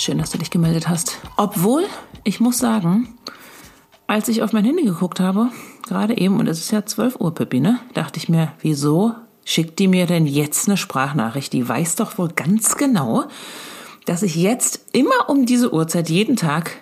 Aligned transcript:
Schön, 0.00 0.18
dass 0.18 0.30
du 0.30 0.38
dich 0.38 0.50
gemeldet 0.50 0.88
hast. 0.88 1.18
Obwohl, 1.36 1.84
ich 2.22 2.38
muss 2.38 2.58
sagen, 2.58 3.18
als 4.06 4.28
ich 4.28 4.44
auf 4.44 4.52
mein 4.52 4.64
Handy 4.64 4.84
geguckt 4.84 5.18
habe, 5.18 5.48
gerade 5.88 6.16
eben, 6.16 6.38
und 6.38 6.46
es 6.46 6.60
ist 6.60 6.70
ja 6.70 6.86
12 6.86 7.16
Uhr, 7.18 7.34
Pippi, 7.34 7.58
ne, 7.58 7.80
dachte 7.94 8.18
ich 8.18 8.28
mir, 8.28 8.52
wieso 8.60 9.16
schickt 9.44 9.80
die 9.80 9.88
mir 9.88 10.06
denn 10.06 10.24
jetzt 10.24 10.68
eine 10.68 10.76
Sprachnachricht? 10.76 11.52
Die 11.52 11.68
weiß 11.68 11.96
doch 11.96 12.16
wohl 12.16 12.28
ganz 12.28 12.76
genau, 12.76 13.24
dass 14.06 14.22
ich 14.22 14.36
jetzt 14.36 14.84
immer 14.92 15.28
um 15.28 15.46
diese 15.46 15.74
Uhrzeit 15.74 16.08
jeden 16.08 16.36
Tag 16.36 16.76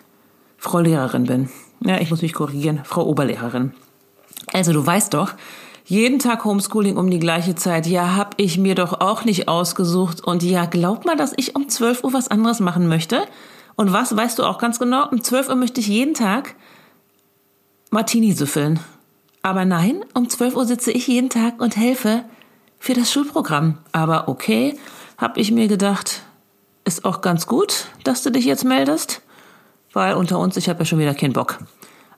Frau 0.58 0.80
Lehrerin 0.80 1.24
bin. 1.24 1.48
Ja, 1.80 1.98
ich 1.98 2.10
muss 2.10 2.20
mich 2.20 2.34
korrigieren, 2.34 2.80
Frau 2.84 3.06
Oberlehrerin. 3.06 3.72
Also 4.52 4.74
du 4.74 4.84
weißt 4.84 5.14
doch, 5.14 5.32
jeden 5.86 6.18
Tag 6.18 6.44
Homeschooling 6.44 6.96
um 6.96 7.10
die 7.10 7.20
gleiche 7.20 7.54
Zeit. 7.54 7.86
Ja, 7.86 8.16
hab 8.16 8.34
ich 8.38 8.58
mir 8.58 8.74
doch 8.74 9.00
auch 9.00 9.24
nicht 9.24 9.48
ausgesucht. 9.48 10.22
Und 10.22 10.42
ja, 10.42 10.66
glaub 10.66 11.04
mal, 11.04 11.16
dass 11.16 11.32
ich 11.36 11.54
um 11.54 11.68
12 11.68 12.02
Uhr 12.02 12.12
was 12.12 12.28
anderes 12.28 12.58
machen 12.58 12.88
möchte. 12.88 13.24
Und 13.76 13.92
was, 13.92 14.16
weißt 14.16 14.38
du 14.38 14.42
auch 14.42 14.58
ganz 14.58 14.80
genau, 14.80 15.08
um 15.08 15.22
12 15.22 15.48
Uhr 15.48 15.54
möchte 15.54 15.80
ich 15.80 15.86
jeden 15.86 16.14
Tag 16.14 16.56
Martini 17.90 18.32
süffeln. 18.32 18.80
Aber 19.42 19.64
nein, 19.64 20.04
um 20.12 20.28
12 20.28 20.56
Uhr 20.56 20.66
sitze 20.66 20.90
ich 20.90 21.06
jeden 21.06 21.30
Tag 21.30 21.60
und 21.60 21.76
helfe 21.76 22.24
für 22.80 22.94
das 22.94 23.12
Schulprogramm. 23.12 23.78
Aber 23.92 24.28
okay, 24.28 24.76
hab 25.18 25.36
ich 25.36 25.52
mir 25.52 25.68
gedacht, 25.68 26.22
ist 26.84 27.04
auch 27.04 27.20
ganz 27.20 27.46
gut, 27.46 27.86
dass 28.02 28.24
du 28.24 28.30
dich 28.30 28.44
jetzt 28.44 28.64
meldest. 28.64 29.22
Weil 29.92 30.14
unter 30.14 30.40
uns, 30.40 30.56
ich 30.56 30.68
habe 30.68 30.80
ja 30.80 30.84
schon 30.84 30.98
wieder 30.98 31.14
keinen 31.14 31.32
Bock. 31.32 31.58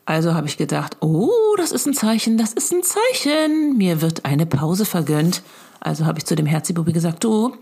Also 0.08 0.32
habe 0.32 0.46
ich 0.46 0.56
gedacht, 0.56 0.96
oh, 1.00 1.28
das 1.58 1.70
ist 1.70 1.86
ein 1.86 1.92
Zeichen, 1.92 2.38
das 2.38 2.54
ist 2.54 2.72
ein 2.72 2.82
Zeichen. 2.82 3.76
Mir 3.76 4.00
wird 4.00 4.24
eine 4.24 4.46
Pause 4.46 4.86
vergönnt. 4.86 5.42
Also 5.80 6.06
habe 6.06 6.16
ich 6.16 6.24
zu 6.24 6.34
dem 6.34 6.46
Herzibubi 6.46 6.94
gesagt, 6.94 7.24
du, 7.24 7.54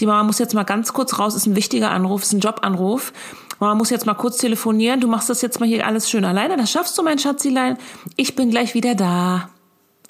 die 0.00 0.04
Mama 0.04 0.22
muss 0.22 0.38
jetzt 0.38 0.52
mal 0.52 0.64
ganz 0.64 0.92
kurz 0.92 1.18
raus, 1.18 1.34
ist 1.34 1.46
ein 1.46 1.56
wichtiger 1.56 1.90
Anruf, 1.90 2.22
ist 2.22 2.34
ein 2.34 2.40
Jobanruf. 2.40 3.14
Mama 3.58 3.74
muss 3.76 3.88
jetzt 3.88 4.04
mal 4.04 4.12
kurz 4.12 4.36
telefonieren, 4.36 5.00
du 5.00 5.08
machst 5.08 5.30
das 5.30 5.40
jetzt 5.40 5.60
mal 5.60 5.66
hier 5.66 5.86
alles 5.86 6.10
schön 6.10 6.26
alleine, 6.26 6.58
das 6.58 6.70
schaffst 6.70 6.98
du, 6.98 7.02
mein 7.02 7.18
Schatzilein. 7.18 7.78
Ich 8.16 8.36
bin 8.36 8.50
gleich 8.50 8.74
wieder 8.74 8.94
da. 8.94 9.48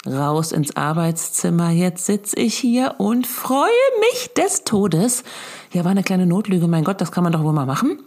Raus 0.05 0.51
ins 0.51 0.75
Arbeitszimmer, 0.75 1.69
jetzt 1.69 2.05
sitz 2.05 2.33
ich 2.35 2.55
hier 2.57 2.95
und 2.97 3.25
freue 3.25 3.69
mich 4.11 4.33
des 4.33 4.65
Todes. 4.65 5.23
Ja, 5.71 5.85
war 5.85 5.91
eine 5.91 6.03
kleine 6.03 6.25
Notlüge, 6.25 6.67
mein 6.67 6.83
Gott, 6.83 6.99
das 6.99 7.13
kann 7.13 7.23
man 7.23 7.31
doch 7.31 7.43
wohl 7.43 7.53
mal 7.53 7.65
machen 7.65 7.99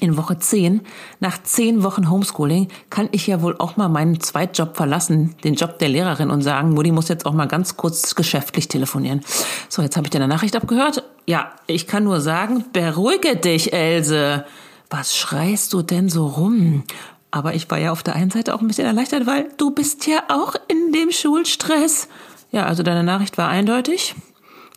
in 0.00 0.16
Woche 0.16 0.38
10, 0.38 0.80
nach 1.20 1.42
10 1.42 1.82
Wochen 1.82 2.10
Homeschooling, 2.10 2.68
kann 2.90 3.08
ich 3.12 3.26
ja 3.26 3.42
wohl 3.42 3.56
auch 3.58 3.76
mal 3.76 3.88
meinen 3.88 4.20
Zweitjob 4.20 4.76
verlassen, 4.76 5.34
den 5.44 5.54
Job 5.54 5.78
der 5.78 5.88
Lehrerin 5.88 6.30
und 6.30 6.42
sagen, 6.42 6.70
Mutti 6.74 6.92
muss 6.92 7.08
jetzt 7.08 7.26
auch 7.26 7.32
mal 7.32 7.46
ganz 7.46 7.76
kurz 7.76 8.14
geschäftlich 8.14 8.68
telefonieren. 8.68 9.20
So, 9.68 9.82
jetzt 9.82 9.96
habe 9.96 10.06
ich 10.06 10.10
deine 10.10 10.28
Nachricht 10.28 10.56
abgehört. 10.56 11.04
Ja, 11.26 11.52
ich 11.66 11.86
kann 11.86 12.04
nur 12.04 12.20
sagen, 12.20 12.64
beruhige 12.72 13.36
dich, 13.36 13.72
Else. 13.72 14.44
Was 14.90 15.16
schreist 15.16 15.72
du 15.72 15.82
denn 15.82 16.08
so 16.08 16.26
rum? 16.26 16.84
Aber 17.30 17.54
ich 17.54 17.68
war 17.70 17.78
ja 17.78 17.90
auf 17.90 18.02
der 18.02 18.14
einen 18.14 18.30
Seite 18.30 18.54
auch 18.54 18.60
ein 18.60 18.68
bisschen 18.68 18.86
erleichtert, 18.86 19.26
weil 19.26 19.48
du 19.56 19.72
bist 19.72 20.06
ja 20.06 20.22
auch 20.28 20.54
in 20.68 20.92
dem 20.92 21.10
Schulstress. 21.10 22.08
Ja, 22.52 22.66
also 22.66 22.84
deine 22.84 23.02
Nachricht 23.02 23.38
war 23.38 23.48
eindeutig. 23.48 24.14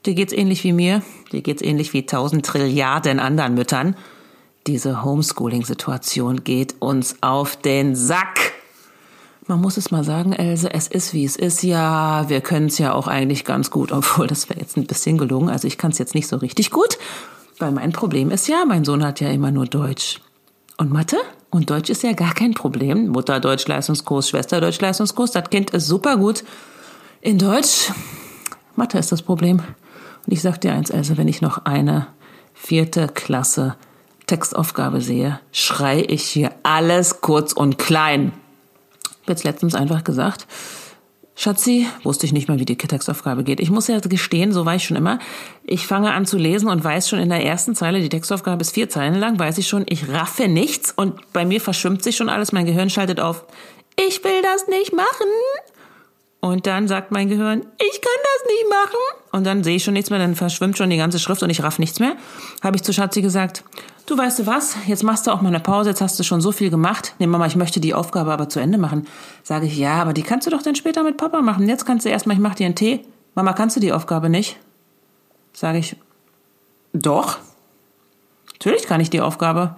Dir 0.08 0.16
geht's 0.16 0.34
ähnlich 0.34 0.64
wie 0.64 0.74
mir. 0.74 1.04
Dir 1.32 1.42
geht's 1.42 1.62
ähnlich 1.62 1.94
wie 1.94 2.06
tausend 2.06 2.46
Trilliarden 2.46 3.20
anderen 3.20 3.54
Müttern. 3.54 3.96
Diese 4.68 5.02
Homeschooling-Situation 5.02 6.44
geht 6.44 6.76
uns 6.80 7.16
auf 7.22 7.56
den 7.56 7.96
Sack. 7.96 8.52
Man 9.48 9.62
muss 9.62 9.78
es 9.78 9.92
mal 9.92 10.04
sagen, 10.04 10.34
Else, 10.34 10.74
es 10.74 10.90
ist 10.90 11.14
wie 11.14 11.24
es 11.24 11.38
ist. 11.38 11.64
Ja, 11.64 12.28
wir 12.28 12.42
können 12.42 12.68
es 12.68 12.78
ja 12.78 12.92
auch 12.92 13.08
eigentlich 13.08 13.46
ganz 13.46 13.72
gut, 13.72 13.94
obwohl 13.94 14.28
das 14.28 14.50
wäre 14.50 14.60
jetzt 14.60 14.76
ein 14.76 14.86
bisschen 14.86 15.18
gelungen. 15.18 15.48
Also 15.48 15.70
ich 15.70 15.78
kann 15.78 15.92
es 15.92 16.00
jetzt 16.00 16.16
nicht 16.16 16.28
so 16.28 16.36
richtig 16.36 16.70
gut, 16.70 16.98
weil 17.60 17.72
mein 17.72 17.94
Problem 17.94 18.30
ist 18.30 18.50
ja, 18.50 18.66
mein 18.68 18.84
Sohn 18.84 19.06
hat 19.06 19.22
ja 19.22 19.30
immer 19.30 19.52
nur 19.52 19.68
Deutsch 19.68 20.20
und 20.76 20.92
Mathe. 20.92 21.16
Und 21.50 21.70
Deutsch 21.70 21.90
ist 21.90 22.04
ja 22.04 22.12
gar 22.12 22.34
kein 22.34 22.54
Problem. 22.54 23.08
Mutter 23.08 23.40
Deutsch 23.40 23.66
Leistungskurs, 23.68 24.28
Schwester 24.28 24.60
Deutsch 24.60 24.82
Leistungskurs. 24.82 25.32
Das 25.32 25.50
Kind 25.50 25.70
ist 25.70 25.88
super 25.88 26.18
gut 26.18 26.44
in 27.22 27.40
Deutsch. 27.40 27.90
Mathe 28.76 28.98
ist 29.00 29.14
das 29.14 29.22
Problem. 29.22 29.60
Und 29.60 30.34
ich 30.34 30.42
sag 30.42 30.60
dir 30.60 30.74
eins, 30.74 30.90
Else, 30.90 31.16
wenn 31.16 31.30
ich 31.30 31.42
noch 31.42 31.64
eine 31.64 32.08
vierte 32.54 33.08
Klasse 33.08 33.78
Textaufgabe 34.28 35.02
sehe, 35.02 35.40
schrei 35.52 36.06
ich 36.08 36.24
hier 36.24 36.52
alles 36.64 37.22
kurz 37.22 37.54
und 37.54 37.78
klein. 37.78 38.34
Jetzt 39.28 39.44
letztens 39.44 39.74
einfach 39.74 40.04
gesagt, 40.04 40.48
Schatzi, 41.40 41.86
wusste 42.02 42.26
ich 42.26 42.34
nicht 42.34 42.50
mal, 42.50 42.58
wie 42.60 42.66
die 42.66 42.76
Textaufgabe 42.78 43.44
geht. 43.44 43.60
Ich 43.60 43.70
muss 43.70 43.88
ja 43.88 44.00
gestehen, 44.00 44.52
so 44.52 44.66
war 44.66 44.76
ich 44.76 44.86
schon 44.86 44.98
immer. 44.98 45.20
Ich 45.64 45.86
fange 45.86 46.12
an 46.12 46.26
zu 46.26 46.38
lesen 46.38 46.68
und 46.68 46.84
weiß 46.84 47.08
schon 47.08 47.20
in 47.20 47.30
der 47.30 47.46
ersten 47.46 47.76
Zeile, 47.76 48.02
die 48.02 48.10
Textaufgabe 48.10 48.62
ist 48.62 48.74
vier 48.74 48.90
Zeilen 48.90 49.16
lang, 49.16 49.38
weiß 49.38 49.60
ich 49.60 49.68
schon, 49.68 49.86
ich 49.88 50.10
raffe 50.10 50.48
nichts 50.48 50.92
und 50.92 51.32
bei 51.34 51.46
mir 51.46 51.62
verschwimmt 51.62 52.04
sich 52.04 52.16
schon 52.16 52.30
alles. 52.30 52.54
Mein 52.54 52.66
Gehirn 52.66 52.90
schaltet 52.90 53.20
auf, 53.20 53.46
ich 54.08 54.24
will 54.24 54.42
das 54.42 54.68
nicht 54.68 54.94
machen. 54.94 55.28
Und 56.40 56.66
dann 56.66 56.88
sagt 56.88 57.12
mein 57.12 57.30
Gehirn, 57.30 57.60
ich 57.78 58.02
kann 58.02 58.20
das 58.24 58.48
nicht 58.48 58.70
machen. 58.70 59.22
Und 59.32 59.44
dann 59.46 59.64
sehe 59.64 59.76
ich 59.76 59.84
schon 59.84 59.94
nichts 59.94 60.10
mehr, 60.10 60.20
dann 60.20 60.36
verschwimmt 60.36 60.78
schon 60.78 60.90
die 60.90 60.98
ganze 60.98 61.20
Schrift 61.20 61.44
und 61.44 61.52
ich 61.52 61.62
raff 61.62 61.78
nichts 61.78 62.00
mehr. 62.00 62.16
Habe 62.64 62.78
ich 62.78 62.84
zu 62.84 62.94
Schatzi 62.94 63.22
gesagt, 63.22 63.64
du 64.08 64.18
weißt 64.18 64.40
du 64.40 64.48
was, 64.48 64.76
jetzt 64.88 65.04
machst 65.04 65.28
du 65.28 65.32
auch 65.32 65.42
mal 65.42 65.50
eine 65.50 65.60
Pause, 65.60 65.90
jetzt 65.90 66.02
hast 66.02 66.18
du 66.18 66.24
schon 66.24 66.42
so 66.42 66.52
viel 66.52 66.72
gemacht. 66.72 67.14
Nee, 67.20 67.28
Mama, 67.28 67.46
ich 67.46 67.56
möchte 67.56 67.80
die 67.80 67.94
Aufgabe 67.94 68.34
aber 68.34 68.50
zu 68.50 68.60
Ende 68.60 68.80
machen. 68.80 69.06
Sage 69.44 69.68
ich, 69.68 69.78
ja, 69.78 70.02
aber 70.02 70.14
die 70.14 70.24
kannst 70.24 70.48
du 70.48 70.52
doch 70.52 70.64
dann 70.64 70.76
später 70.76 71.04
mit 71.04 71.18
Papa 71.18 71.42
machen. 71.42 71.68
Jetzt 71.68 71.86
kannst 71.86 72.06
du 72.06 72.10
erstmal, 72.10 72.36
ich 72.36 72.42
mach 72.42 72.56
dir 72.56 72.66
einen 72.66 72.76
Tee. 72.76 73.06
Mama, 73.36 73.54
kannst 73.54 73.76
du 73.76 73.80
die 73.80 73.94
Aufgabe 73.94 74.30
nicht? 74.30 74.58
Sage 75.54 75.78
ich, 75.78 75.96
doch. 76.94 77.38
Natürlich 78.54 78.88
kann 78.88 79.02
ich 79.02 79.10
die 79.10 79.22
Aufgabe. 79.22 79.76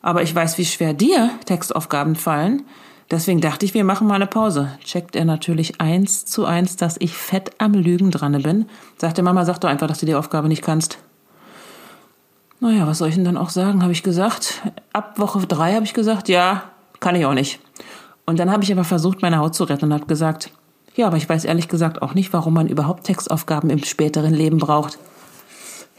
Aber 0.00 0.22
ich 0.22 0.34
weiß, 0.34 0.56
wie 0.58 0.64
schwer 0.64 0.94
dir 0.94 1.30
Textaufgaben 1.44 2.14
fallen. 2.14 2.62
Deswegen 3.10 3.40
dachte 3.40 3.66
ich, 3.66 3.74
wir 3.74 3.84
machen 3.84 4.06
mal 4.06 4.14
eine 4.14 4.26
Pause. 4.26 4.70
Checkt 4.82 5.16
er 5.16 5.24
natürlich 5.24 5.80
eins 5.80 6.24
zu 6.24 6.46
eins, 6.46 6.76
dass 6.76 6.96
ich 6.98 7.14
fett 7.14 7.52
am 7.58 7.74
Lügen 7.74 8.10
dran 8.10 8.40
bin. 8.42 8.66
Sagte 8.96 9.22
Mama, 9.22 9.44
sag 9.44 9.60
doch 9.60 9.68
einfach, 9.68 9.88
dass 9.88 9.98
du 9.98 10.06
die 10.06 10.14
Aufgabe 10.14 10.48
nicht 10.48 10.62
kannst. 10.62 10.98
Naja, 12.60 12.86
was 12.86 12.98
soll 12.98 13.08
ich 13.08 13.14
denn 13.14 13.24
dann 13.24 13.36
auch 13.36 13.50
sagen, 13.50 13.82
habe 13.82 13.92
ich 13.92 14.02
gesagt. 14.02 14.62
Ab 14.92 15.18
Woche 15.18 15.46
drei 15.46 15.74
habe 15.74 15.84
ich 15.84 15.94
gesagt, 15.94 16.28
ja, 16.28 16.62
kann 17.00 17.14
ich 17.14 17.26
auch 17.26 17.34
nicht. 17.34 17.60
Und 18.26 18.38
dann 18.38 18.50
habe 18.50 18.62
ich 18.62 18.72
aber 18.72 18.84
versucht, 18.84 19.22
meine 19.22 19.38
Haut 19.38 19.54
zu 19.54 19.64
retten 19.64 19.86
und 19.86 19.92
habe 19.92 20.06
gesagt, 20.06 20.50
ja, 20.94 21.06
aber 21.08 21.16
ich 21.16 21.28
weiß 21.28 21.44
ehrlich 21.44 21.68
gesagt 21.68 22.02
auch 22.02 22.14
nicht, 22.14 22.32
warum 22.32 22.54
man 22.54 22.68
überhaupt 22.68 23.04
Textaufgaben 23.04 23.68
im 23.68 23.82
späteren 23.82 24.32
Leben 24.32 24.58
braucht. 24.58 24.98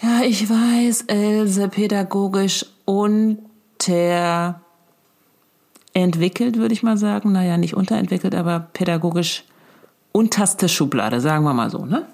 Ja, 0.02 0.22
ich 0.24 0.50
weiß, 0.50 1.04
Else, 1.08 1.68
pädagogisch 1.68 2.66
unter 2.86 4.62
entwickelt, 5.94 6.58
würde 6.58 6.74
ich 6.74 6.84
mal 6.84 6.98
sagen. 6.98 7.32
Naja, 7.32 7.58
nicht 7.58 7.76
unterentwickelt, 7.76 8.36
aber 8.36 8.60
pädagogisch 8.60 9.44
unterste 10.12 10.70
Schublade, 10.70 11.22
sagen 11.22 11.44
wir 11.44 11.54
mal 11.54 11.70
so, 11.70 11.86
ne? 11.86 12.06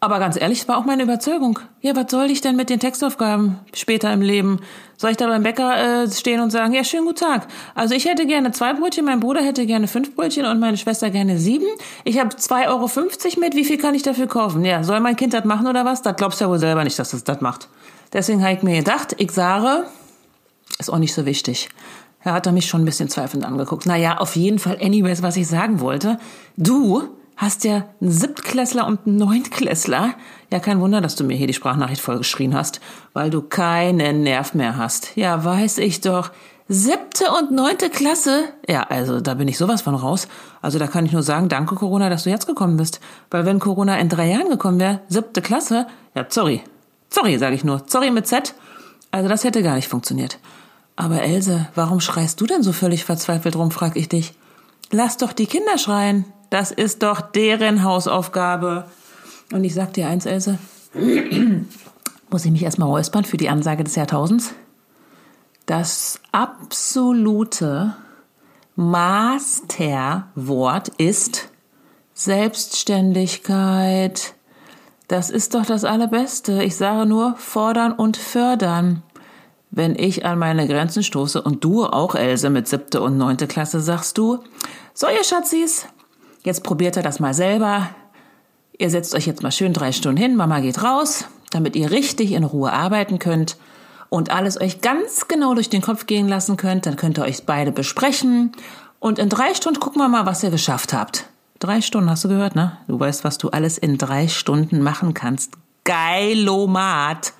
Aber 0.00 0.20
ganz 0.20 0.40
ehrlich, 0.40 0.68
war 0.68 0.78
auch 0.78 0.84
meine 0.84 1.02
Überzeugung. 1.02 1.58
Ja, 1.80 1.96
was 1.96 2.10
soll 2.10 2.30
ich 2.30 2.40
denn 2.40 2.54
mit 2.54 2.70
den 2.70 2.78
Textaufgaben 2.78 3.58
später 3.74 4.12
im 4.12 4.22
Leben? 4.22 4.60
Soll 4.96 5.10
ich 5.10 5.16
da 5.16 5.26
beim 5.26 5.42
Bäcker 5.42 6.04
äh, 6.04 6.10
stehen 6.10 6.40
und 6.40 6.50
sagen, 6.50 6.72
ja, 6.72 6.84
schönen 6.84 7.06
guten 7.06 7.18
Tag. 7.18 7.48
Also 7.74 7.94
ich 7.94 8.04
hätte 8.04 8.24
gerne 8.26 8.52
zwei 8.52 8.74
Brötchen, 8.74 9.04
mein 9.04 9.18
Bruder 9.18 9.42
hätte 9.42 9.66
gerne 9.66 9.88
fünf 9.88 10.14
Brötchen 10.14 10.46
und 10.46 10.60
meine 10.60 10.76
Schwester 10.76 11.10
gerne 11.10 11.38
sieben. 11.38 11.66
Ich 12.04 12.20
habe 12.20 12.28
2,50 12.28 12.68
Euro 12.68 13.40
mit, 13.40 13.56
wie 13.56 13.64
viel 13.64 13.78
kann 13.78 13.94
ich 13.94 14.02
dafür 14.02 14.28
kaufen? 14.28 14.64
Ja, 14.64 14.84
soll 14.84 15.00
mein 15.00 15.16
Kind 15.16 15.34
das 15.34 15.44
machen 15.44 15.66
oder 15.66 15.84
was? 15.84 16.02
Das 16.02 16.14
glaubst 16.16 16.40
du 16.40 16.44
ja 16.44 16.50
wohl 16.50 16.60
selber 16.60 16.84
nicht, 16.84 16.98
dass 16.98 17.12
es 17.12 17.24
das 17.24 17.40
macht. 17.40 17.68
Deswegen 18.12 18.42
habe 18.44 18.54
ich 18.54 18.62
mir 18.62 18.78
gedacht, 18.78 19.16
ich 19.18 19.32
sage, 19.32 19.84
ist 20.78 20.90
auch 20.90 20.98
nicht 20.98 21.12
so 21.12 21.26
wichtig. 21.26 21.68
Er 22.22 22.34
hat 22.34 22.46
er 22.46 22.52
mich 22.52 22.66
schon 22.66 22.82
ein 22.82 22.84
bisschen 22.84 23.08
zweifelnd 23.08 23.44
angeguckt. 23.44 23.86
Naja, 23.86 24.18
auf 24.18 24.36
jeden 24.36 24.58
Fall, 24.58 24.78
anyways, 24.80 25.22
was 25.22 25.36
ich 25.36 25.48
sagen 25.48 25.80
wollte. 25.80 26.18
Du 26.56 27.17
hast 27.38 27.64
ja 27.64 27.86
einen 28.00 28.10
Siebtklässler 28.10 28.86
und 28.86 29.06
einen 29.06 29.16
Neuntklässler. 29.16 30.14
Ja, 30.52 30.58
kein 30.58 30.80
Wunder, 30.80 31.00
dass 31.00 31.14
du 31.14 31.24
mir 31.24 31.36
hier 31.36 31.46
die 31.46 31.54
Sprachnachricht 31.54 32.02
vollgeschrien 32.02 32.54
hast, 32.54 32.80
weil 33.14 33.30
du 33.30 33.40
keinen 33.40 34.22
Nerv 34.22 34.54
mehr 34.54 34.76
hast. 34.76 35.16
Ja, 35.16 35.44
weiß 35.44 35.78
ich 35.78 36.00
doch. 36.00 36.30
Siebte 36.68 37.30
und 37.38 37.52
neunte 37.52 37.88
Klasse? 37.88 38.44
Ja, 38.68 38.82
also 38.82 39.20
da 39.20 39.34
bin 39.34 39.48
ich 39.48 39.56
sowas 39.56 39.80
von 39.80 39.94
raus. 39.94 40.28
Also 40.60 40.78
da 40.78 40.86
kann 40.86 41.06
ich 41.06 41.12
nur 41.12 41.22
sagen, 41.22 41.48
danke 41.48 41.76
Corona, 41.76 42.10
dass 42.10 42.24
du 42.24 42.30
jetzt 42.30 42.46
gekommen 42.46 42.76
bist. 42.76 43.00
Weil 43.30 43.46
wenn 43.46 43.60
Corona 43.60 43.98
in 43.98 44.10
drei 44.10 44.28
Jahren 44.28 44.50
gekommen 44.50 44.80
wäre, 44.80 45.00
siebte 45.08 45.40
Klasse, 45.40 45.86
ja, 46.14 46.26
sorry. 46.28 46.62
Sorry, 47.08 47.38
sage 47.38 47.54
ich 47.54 47.64
nur. 47.64 47.82
Sorry 47.86 48.10
mit 48.10 48.26
Z. 48.26 48.54
Also 49.12 49.28
das 49.28 49.44
hätte 49.44 49.62
gar 49.62 49.76
nicht 49.76 49.88
funktioniert. 49.88 50.38
Aber 50.96 51.22
Else, 51.22 51.68
warum 51.76 52.00
schreist 52.00 52.40
du 52.40 52.46
denn 52.46 52.64
so 52.64 52.72
völlig 52.72 53.04
verzweifelt 53.04 53.54
rum, 53.54 53.70
frag 53.70 53.96
ich 53.96 54.08
dich. 54.08 54.34
Lass 54.90 55.16
doch 55.16 55.32
die 55.32 55.46
Kinder 55.46 55.78
schreien. 55.78 56.24
Das 56.50 56.70
ist 56.70 57.02
doch 57.02 57.20
deren 57.20 57.84
Hausaufgabe. 57.84 58.84
Und 59.52 59.64
ich 59.64 59.74
sag 59.74 59.92
dir 59.94 60.08
eins, 60.08 60.26
Else. 60.26 60.58
Muss 62.30 62.44
ich 62.44 62.50
mich 62.50 62.62
erstmal 62.62 62.88
räuspern 62.88 63.24
für 63.24 63.38
die 63.38 63.48
Ansage 63.48 63.84
des 63.84 63.94
Jahrtausends? 63.94 64.52
Das 65.66 66.20
absolute 66.32 67.94
Masterwort 68.76 70.88
ist 70.96 71.50
Selbstständigkeit. 72.14 74.34
Das 75.08 75.28
ist 75.30 75.54
doch 75.54 75.66
das 75.66 75.84
Allerbeste. 75.84 76.62
Ich 76.62 76.76
sage 76.76 77.06
nur 77.06 77.34
fordern 77.36 77.92
und 77.92 78.16
fördern. 78.16 79.02
Wenn 79.70 79.94
ich 79.94 80.24
an 80.24 80.38
meine 80.38 80.66
Grenzen 80.66 81.02
stoße 81.02 81.42
und 81.42 81.62
du 81.64 81.84
auch, 81.84 82.14
Else, 82.14 82.48
mit 82.50 82.68
siebte 82.68 83.02
und 83.02 83.18
neunte 83.18 83.46
Klasse, 83.46 83.80
sagst 83.80 84.16
du, 84.16 84.38
so 84.94 85.06
ihr 85.08 85.24
Schatzis, 85.24 85.86
jetzt 86.48 86.64
probiert 86.64 86.96
ihr 86.96 87.02
das 87.02 87.20
mal 87.20 87.34
selber. 87.34 87.90
Ihr 88.78 88.90
setzt 88.90 89.14
euch 89.14 89.26
jetzt 89.26 89.42
mal 89.42 89.52
schön 89.52 89.74
drei 89.74 89.92
Stunden 89.92 90.20
hin, 90.20 90.34
Mama 90.34 90.60
geht 90.60 90.82
raus, 90.82 91.26
damit 91.50 91.76
ihr 91.76 91.90
richtig 91.90 92.32
in 92.32 92.42
Ruhe 92.42 92.72
arbeiten 92.72 93.18
könnt 93.18 93.56
und 94.08 94.30
alles 94.30 94.58
euch 94.60 94.80
ganz 94.80 95.28
genau 95.28 95.54
durch 95.54 95.68
den 95.68 95.82
Kopf 95.82 96.06
gehen 96.06 96.26
lassen 96.26 96.56
könnt. 96.56 96.86
Dann 96.86 96.96
könnt 96.96 97.18
ihr 97.18 97.24
euch 97.24 97.44
beide 97.44 97.70
besprechen 97.70 98.52
und 98.98 99.18
in 99.18 99.28
drei 99.28 99.52
Stunden 99.52 99.78
gucken 99.78 100.00
wir 100.00 100.08
mal, 100.08 100.24
was 100.26 100.42
ihr 100.42 100.50
geschafft 100.50 100.92
habt. 100.92 101.26
Drei 101.58 101.82
Stunden 101.82 102.08
hast 102.08 102.24
du 102.24 102.28
gehört, 102.28 102.54
ne? 102.54 102.78
Du 102.86 102.98
weißt, 102.98 103.24
was 103.24 103.36
du 103.36 103.50
alles 103.50 103.76
in 103.76 103.98
drei 103.98 104.26
Stunden 104.28 104.80
machen 104.80 105.12
kannst. 105.12 105.52
Geilomat. 105.84 107.34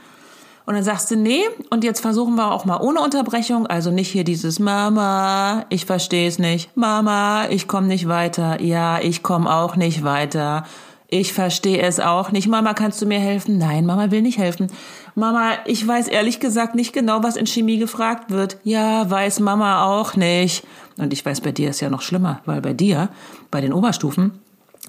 Und 0.68 0.74
dann 0.74 0.84
sagst 0.84 1.10
du, 1.10 1.16
nee, 1.16 1.44
und 1.70 1.82
jetzt 1.82 2.00
versuchen 2.00 2.34
wir 2.34 2.52
auch 2.52 2.66
mal 2.66 2.78
ohne 2.82 3.00
Unterbrechung, 3.00 3.66
also 3.66 3.90
nicht 3.90 4.10
hier 4.10 4.22
dieses 4.22 4.58
Mama, 4.58 5.64
ich 5.70 5.86
verstehe 5.86 6.28
es 6.28 6.38
nicht, 6.38 6.76
Mama, 6.76 7.46
ich 7.48 7.68
komme 7.68 7.86
nicht 7.86 8.06
weiter, 8.06 8.60
ja, 8.60 9.00
ich 9.00 9.22
komme 9.22 9.50
auch 9.50 9.76
nicht 9.76 10.04
weiter, 10.04 10.66
ich 11.08 11.32
verstehe 11.32 11.80
es 11.80 12.00
auch 12.00 12.32
nicht, 12.32 12.48
Mama, 12.48 12.74
kannst 12.74 13.00
du 13.00 13.06
mir 13.06 13.18
helfen? 13.18 13.56
Nein, 13.56 13.86
Mama 13.86 14.10
will 14.10 14.20
nicht 14.20 14.36
helfen. 14.36 14.70
Mama, 15.14 15.52
ich 15.64 15.88
weiß 15.88 16.06
ehrlich 16.08 16.38
gesagt 16.38 16.74
nicht 16.74 16.92
genau, 16.92 17.22
was 17.22 17.36
in 17.36 17.46
Chemie 17.46 17.78
gefragt 17.78 18.30
wird. 18.30 18.58
Ja, 18.62 19.10
weiß 19.10 19.40
Mama 19.40 19.86
auch 19.86 20.16
nicht. 20.16 20.66
Und 20.98 21.14
ich 21.14 21.24
weiß, 21.24 21.40
bei 21.40 21.52
dir 21.52 21.70
ist 21.70 21.80
ja 21.80 21.88
noch 21.88 22.02
schlimmer, 22.02 22.42
weil 22.44 22.60
bei 22.60 22.74
dir, 22.74 23.08
bei 23.50 23.62
den 23.62 23.72
Oberstufen, 23.72 24.38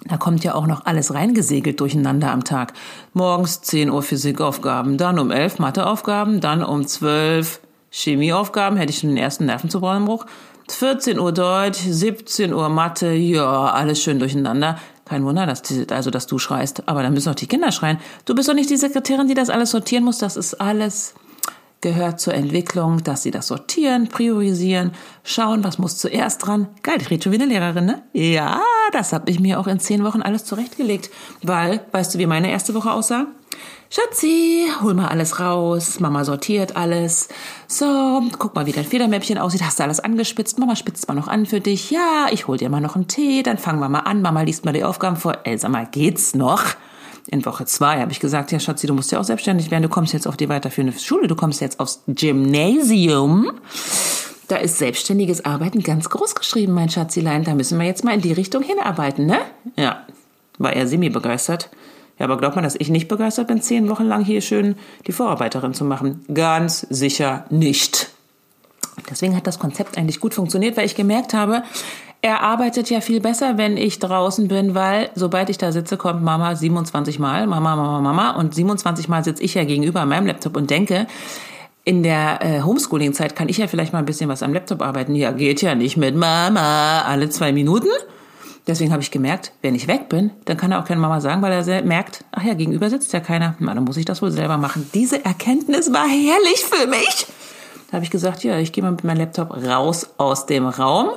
da 0.05 0.17
kommt 0.17 0.43
ja 0.43 0.55
auch 0.55 0.67
noch 0.67 0.85
alles 0.85 1.13
reingesegelt 1.13 1.79
durcheinander 1.79 2.31
am 2.31 2.43
Tag. 2.43 2.73
Morgens 3.13 3.61
10 3.61 3.89
Uhr 3.89 4.01
Physikaufgaben, 4.01 4.97
dann 4.97 5.19
um 5.19 5.31
11 5.31 5.59
Matheaufgaben, 5.59 6.39
dann 6.41 6.63
um 6.63 6.87
12 6.87 7.59
Chemieaufgaben, 7.91 8.77
hätte 8.77 8.91
ich 8.91 8.99
schon 8.99 9.09
den 9.09 9.17
ersten 9.17 9.45
Nervenzusammenbruch. 9.45 10.25
14 10.69 11.19
Uhr 11.19 11.31
Deutsch, 11.31 11.79
17 11.79 12.53
Uhr 12.53 12.69
Mathe, 12.69 13.11
ja, 13.11 13.71
alles 13.71 14.01
schön 14.01 14.19
durcheinander. 14.19 14.77
Kein 15.05 15.25
Wunder, 15.25 15.47
dass, 15.47 15.63
also, 15.91 16.11
dass 16.11 16.27
du 16.27 16.37
schreist. 16.37 16.87
Aber 16.87 17.01
dann 17.01 17.13
müssen 17.13 17.29
auch 17.29 17.35
die 17.35 17.47
Kinder 17.47 17.71
schreien. 17.71 17.97
Du 18.25 18.35
bist 18.35 18.47
doch 18.47 18.53
nicht 18.53 18.69
die 18.69 18.77
Sekretärin, 18.77 19.27
die 19.27 19.33
das 19.33 19.49
alles 19.49 19.71
sortieren 19.71 20.03
muss. 20.03 20.19
Das 20.19 20.37
ist 20.37 20.61
alles 20.61 21.15
gehört 21.81 22.19
zur 22.19 22.33
Entwicklung, 22.33 23.03
dass 23.03 23.23
sie 23.23 23.31
das 23.31 23.47
sortieren, 23.47 24.07
priorisieren, 24.07 24.91
schauen, 25.23 25.63
was 25.63 25.79
muss 25.79 25.97
zuerst 25.97 26.45
dran. 26.45 26.67
Geil, 26.83 26.97
ich 26.99 27.09
rede 27.09 27.23
schon 27.23 27.31
wie 27.31 27.37
eine 27.37 27.45
Lehrerin, 27.45 27.85
ne? 27.85 28.03
Ja, 28.13 28.61
das 28.91 29.13
habe 29.13 29.29
ich 29.31 29.39
mir 29.39 29.59
auch 29.59 29.67
in 29.67 29.79
zehn 29.79 30.03
Wochen 30.03 30.21
alles 30.21 30.45
zurechtgelegt. 30.45 31.09
Weil, 31.43 31.81
weißt 31.91 32.13
du, 32.13 32.19
wie 32.19 32.25
meine 32.25 32.51
erste 32.51 32.73
Woche 32.73 32.91
aussah? 32.91 33.27
Schatzi, 33.91 34.67
hol 34.81 34.93
mal 34.93 35.07
alles 35.07 35.39
raus. 35.39 35.99
Mama 35.99 36.23
sortiert 36.23 36.75
alles. 36.75 37.27
So, 37.67 38.21
guck 38.37 38.53
mal, 38.53 38.67
wie 38.67 38.71
dein 38.71 38.85
Federmäppchen 38.85 39.39
aussieht. 39.39 39.63
Hast 39.63 39.79
du 39.79 39.83
alles 39.83 39.99
angespitzt? 39.99 40.59
Mama 40.59 40.75
spitzt 40.75 41.07
mal 41.07 41.15
noch 41.15 41.27
an 41.27 41.47
für 41.47 41.59
dich. 41.59 41.89
Ja, 41.89 42.27
ich 42.31 42.47
hol 42.47 42.57
dir 42.57 42.69
mal 42.69 42.81
noch 42.81 42.95
einen 42.95 43.07
Tee. 43.07 43.41
Dann 43.41 43.57
fangen 43.57 43.79
wir 43.79 43.89
mal 43.89 44.01
an. 44.01 44.21
Mama 44.21 44.43
liest 44.43 44.63
mal 44.63 44.73
die 44.73 44.83
Aufgaben 44.83 45.15
vor. 45.15 45.39
Ey, 45.43 45.57
sag 45.57 45.71
mal, 45.71 45.87
geht's 45.87 46.35
noch? 46.35 46.75
in 47.31 47.45
Woche 47.45 47.65
zwei 47.65 47.99
habe 47.99 48.11
ich 48.11 48.19
gesagt, 48.19 48.51
ja 48.51 48.59
Schatzi, 48.59 48.87
du 48.87 48.93
musst 48.93 49.11
ja 49.11 49.19
auch 49.19 49.23
selbstständig 49.23 49.69
werden, 49.69 49.83
du 49.83 49.89
kommst 49.89 50.13
jetzt 50.13 50.27
auf 50.27 50.35
die 50.35 50.49
weiterführende 50.49 50.97
Schule, 50.97 51.27
du 51.27 51.35
kommst 51.35 51.61
jetzt 51.61 51.79
aufs 51.79 52.01
Gymnasium. 52.07 53.51
Da 54.49 54.57
ist 54.57 54.79
selbstständiges 54.79 55.45
Arbeiten 55.45 55.83
ganz 55.83 56.09
groß 56.09 56.33
geschrieben, 56.33 56.73
mein 56.73 56.89
Schatzilein. 56.89 57.43
Da 57.43 57.53
müssen 57.53 57.79
wir 57.79 57.85
jetzt 57.85 58.03
mal 58.03 58.15
in 58.15 58.21
die 58.21 58.33
Richtung 58.33 58.63
hinarbeiten, 58.63 59.27
ne? 59.27 59.37
Ja, 59.77 60.05
war 60.57 60.73
er 60.73 60.87
semi 60.87 61.09
begeistert. 61.09 61.69
Ja, 62.17 62.25
aber 62.25 62.37
glaubt 62.37 62.55
man, 62.55 62.63
dass 62.63 62.75
ich 62.75 62.89
nicht 62.89 63.07
begeistert 63.07 63.47
bin, 63.47 63.61
zehn 63.61 63.87
Wochen 63.89 64.05
lang 64.05 64.25
hier 64.25 64.41
schön 64.41 64.75
die 65.05 65.11
Vorarbeiterin 65.11 65.75
zu 65.75 65.85
machen? 65.85 66.25
Ganz 66.33 66.81
sicher 66.89 67.45
nicht. 67.51 68.09
Deswegen 69.07 69.35
hat 69.35 69.45
das 69.45 69.59
Konzept 69.59 69.99
eigentlich 69.99 70.19
gut 70.19 70.33
funktioniert, 70.33 70.75
weil 70.77 70.87
ich 70.87 70.95
gemerkt 70.95 71.33
habe, 71.35 71.63
er 72.21 72.41
arbeitet 72.41 72.89
ja 72.89 73.01
viel 73.01 73.21
besser, 73.21 73.57
wenn 73.57 73.77
ich 73.77 73.99
draußen 73.99 74.47
bin, 74.47 74.73
weil 74.73 75.11
sobald 75.13 75.49
ich 75.49 75.59
da 75.59 75.71
sitze, 75.71 75.95
kommt 75.95 76.23
Mama 76.23 76.55
27 76.55 77.19
Mal, 77.19 77.45
Mama, 77.45 77.75
Mama, 77.75 78.01
Mama 78.01 78.31
und 78.31 78.55
27 78.55 79.07
Mal 79.07 79.23
sitze 79.23 79.43
ich 79.43 79.53
ja 79.53 79.63
gegenüber 79.63 80.05
meinem 80.05 80.25
Laptop 80.25 80.57
und 80.57 80.69
denke, 80.71 81.05
in 81.89 82.03
der 82.03 82.39
äh, 82.43 82.61
Homeschooling-Zeit 82.61 83.35
kann 83.35 83.49
ich 83.49 83.57
ja 83.57 83.65
vielleicht 83.65 83.93
mal 83.93 83.99
ein 83.99 84.05
bisschen 84.05 84.29
was 84.29 84.43
am 84.43 84.53
Laptop 84.53 84.83
arbeiten. 84.83 85.15
Ja, 85.15 85.31
geht 85.31 85.63
ja 85.63 85.73
nicht 85.73 85.97
mit 85.97 86.15
Mama 86.15 87.01
alle 87.01 87.29
zwei 87.29 87.51
Minuten. 87.51 87.89
Deswegen 88.67 88.91
habe 88.91 89.01
ich 89.01 89.09
gemerkt, 89.09 89.53
wenn 89.63 89.73
ich 89.73 89.87
weg 89.87 90.07
bin, 90.07 90.29
dann 90.45 90.55
kann 90.55 90.71
er 90.71 90.79
auch 90.79 90.85
keine 90.85 91.01
Mama 91.01 91.19
sagen, 91.19 91.41
weil 91.41 91.51
er 91.51 91.81
merkt, 91.81 92.23
ach 92.31 92.43
ja, 92.43 92.53
gegenüber 92.53 92.91
sitzt 92.91 93.11
ja 93.11 93.19
keiner. 93.19 93.55
Na, 93.57 93.73
dann 93.73 93.85
muss 93.85 93.97
ich 93.97 94.05
das 94.05 94.21
wohl 94.21 94.29
selber 94.29 94.57
machen. 94.57 94.87
Diese 94.93 95.25
Erkenntnis 95.25 95.91
war 95.91 96.07
herrlich 96.07 96.63
für 96.63 96.85
mich. 96.85 97.25
Da 97.87 97.93
habe 97.93 98.05
ich 98.05 98.11
gesagt, 98.11 98.43
ja, 98.43 98.59
ich 98.59 98.71
gehe 98.71 98.83
mal 98.83 98.91
mit 98.91 99.03
meinem 99.03 99.17
Laptop 99.17 99.57
raus 99.65 100.11
aus 100.17 100.45
dem 100.45 100.67
Raum 100.67 101.09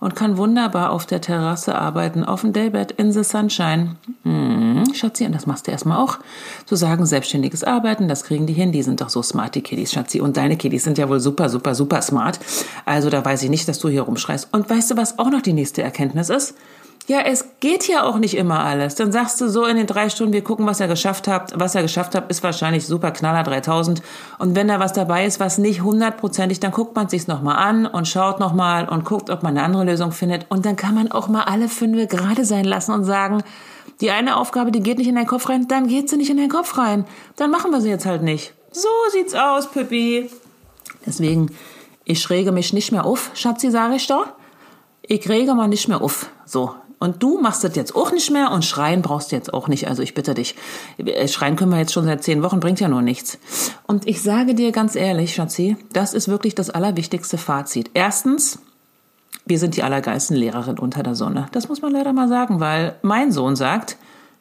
und 0.00 0.16
kann 0.16 0.36
wunderbar 0.36 0.90
auf 0.90 1.06
der 1.06 1.20
Terrasse 1.20 1.74
arbeiten, 1.74 2.24
auf 2.24 2.40
dem 2.40 2.52
Daybed 2.52 2.92
in 2.92 3.12
the 3.12 3.22
Sunshine. 3.22 3.96
Hm, 4.24 4.84
Schatzi, 4.94 5.26
und 5.26 5.34
das 5.34 5.46
machst 5.46 5.66
du 5.66 5.70
erstmal 5.70 5.98
auch. 5.98 6.18
Zu 6.64 6.74
sagen, 6.74 7.06
selbstständiges 7.06 7.62
Arbeiten, 7.62 8.08
das 8.08 8.24
kriegen 8.24 8.46
die 8.46 8.54
hin, 8.54 8.72
die 8.72 8.82
sind 8.82 9.00
doch 9.00 9.10
so 9.10 9.22
smart, 9.22 9.54
die 9.54 9.62
Kiddies, 9.62 9.92
Schatzi. 9.92 10.20
Und 10.20 10.36
deine 10.36 10.56
Kiddies 10.56 10.84
sind 10.84 10.98
ja 10.98 11.08
wohl 11.08 11.20
super, 11.20 11.48
super, 11.48 11.74
super 11.74 12.02
smart. 12.02 12.40
Also 12.86 13.10
da 13.10 13.24
weiß 13.24 13.42
ich 13.42 13.50
nicht, 13.50 13.68
dass 13.68 13.78
du 13.78 13.88
hier 13.88 14.02
rumschreist. 14.02 14.48
Und 14.52 14.68
weißt 14.68 14.90
du, 14.90 14.96
was 14.96 15.18
auch 15.18 15.30
noch 15.30 15.42
die 15.42 15.52
nächste 15.52 15.82
Erkenntnis 15.82 16.30
ist? 16.30 16.54
Ja, 17.10 17.22
es 17.22 17.44
geht 17.58 17.88
ja 17.88 18.04
auch 18.04 18.18
nicht 18.18 18.36
immer 18.36 18.60
alles. 18.60 18.94
Dann 18.94 19.10
sagst 19.10 19.40
du 19.40 19.48
so 19.48 19.64
in 19.64 19.76
den 19.76 19.88
drei 19.88 20.08
Stunden, 20.10 20.32
wir 20.32 20.44
gucken, 20.44 20.64
was 20.64 20.78
er 20.78 20.86
geschafft 20.86 21.26
hat. 21.26 21.52
Was 21.58 21.74
er 21.74 21.82
geschafft 21.82 22.14
hat, 22.14 22.30
ist 22.30 22.44
wahrscheinlich 22.44 22.86
super 22.86 23.10
Knaller 23.10 23.42
3000. 23.42 24.00
Und 24.38 24.54
wenn 24.54 24.68
da 24.68 24.78
was 24.78 24.92
dabei 24.92 25.26
ist, 25.26 25.40
was 25.40 25.58
nicht 25.58 25.82
hundertprozentig, 25.82 26.60
dann 26.60 26.70
guckt 26.70 26.94
man 26.94 27.08
sich's 27.08 27.26
nochmal 27.26 27.56
an 27.56 27.84
und 27.84 28.06
schaut 28.06 28.38
nochmal 28.38 28.88
und 28.88 29.04
guckt, 29.04 29.28
ob 29.28 29.42
man 29.42 29.58
eine 29.58 29.66
andere 29.66 29.86
Lösung 29.86 30.12
findet. 30.12 30.46
Und 30.50 30.64
dann 30.64 30.76
kann 30.76 30.94
man 30.94 31.10
auch 31.10 31.26
mal 31.26 31.42
alle 31.42 31.66
fünf 31.68 32.08
gerade 32.08 32.44
sein 32.44 32.64
lassen 32.64 32.92
und 32.92 33.02
sagen, 33.02 33.42
die 34.00 34.12
eine 34.12 34.36
Aufgabe, 34.36 34.70
die 34.70 34.78
geht 34.80 34.98
nicht 34.98 35.08
in 35.08 35.16
deinen 35.16 35.26
Kopf 35.26 35.48
rein, 35.48 35.66
dann 35.66 35.88
geht 35.88 36.08
sie 36.08 36.16
nicht 36.16 36.30
in 36.30 36.36
deinen 36.36 36.48
Kopf 36.48 36.78
rein. 36.78 37.06
Dann 37.34 37.50
machen 37.50 37.72
wir 37.72 37.80
sie 37.80 37.90
jetzt 37.90 38.06
halt 38.06 38.22
nicht. 38.22 38.54
So 38.70 38.88
sieht's 39.10 39.34
aus, 39.34 39.68
Pippi. 39.68 40.30
Deswegen, 41.04 41.56
ich 42.04 42.22
schräge 42.22 42.52
mich 42.52 42.72
nicht 42.72 42.92
mehr 42.92 43.04
auf, 43.04 43.32
Schatzi, 43.34 43.72
sage 43.72 43.96
ich 43.96 44.06
doch. 44.06 44.28
Ich 45.02 45.28
rege 45.28 45.56
mal 45.56 45.66
nicht 45.66 45.88
mehr 45.88 46.02
auf. 46.02 46.30
So, 46.44 46.74
und 47.00 47.22
du 47.22 47.40
machst 47.40 47.64
das 47.64 47.74
jetzt 47.74 47.96
auch 47.96 48.12
nicht 48.12 48.30
mehr 48.30 48.52
und 48.52 48.64
schreien 48.64 49.00
brauchst 49.00 49.32
du 49.32 49.36
jetzt 49.36 49.52
auch 49.52 49.68
nicht. 49.68 49.88
Also 49.88 50.02
ich 50.02 50.14
bitte 50.14 50.34
dich. 50.34 50.54
Äh, 50.98 51.26
schreien 51.26 51.56
können 51.56 51.72
wir 51.72 51.78
jetzt 51.78 51.94
schon 51.94 52.04
seit 52.04 52.22
zehn 52.22 52.42
Wochen, 52.42 52.60
bringt 52.60 52.78
ja 52.78 52.88
nur 52.88 53.00
nichts. 53.02 53.38
Und 53.86 54.06
ich 54.06 54.22
sage 54.22 54.54
dir 54.54 54.70
ganz 54.70 54.94
ehrlich, 54.94 55.34
Schatzi, 55.34 55.76
das 55.94 56.12
ist 56.12 56.28
wirklich 56.28 56.54
das 56.54 56.68
allerwichtigste 56.68 57.38
Fazit. 57.38 57.90
Erstens, 57.94 58.58
wir 59.46 59.58
sind 59.58 59.76
die 59.76 59.82
allergeilsten 59.82 60.36
Lehrerin 60.36 60.78
unter 60.78 61.02
der 61.02 61.14
Sonne. 61.14 61.48
Das 61.52 61.68
muss 61.68 61.80
man 61.80 61.92
leider 61.92 62.12
mal 62.12 62.28
sagen, 62.28 62.60
weil 62.60 62.94
mein 63.00 63.32
Sohn 63.32 63.56
sagt, 63.56 63.96